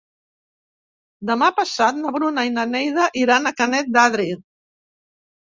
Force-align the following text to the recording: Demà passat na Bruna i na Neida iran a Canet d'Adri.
Demà 1.31 1.49
passat 1.59 1.99
na 1.99 2.13
Bruna 2.17 2.45
i 2.49 2.53
na 2.55 2.65
Neida 2.71 3.07
iran 3.25 3.51
a 3.51 3.55
Canet 3.61 3.93
d'Adri. 3.99 4.29